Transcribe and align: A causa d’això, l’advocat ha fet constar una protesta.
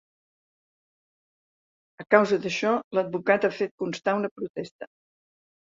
A 2.05 2.07
causa 2.15 2.41
d’això, 2.47 2.75
l’advocat 2.99 3.47
ha 3.47 3.53
fet 3.61 3.79
constar 3.85 4.19
una 4.23 4.35
protesta. 4.41 4.95